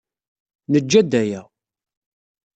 [0.71, 1.41] Nejja-d aya.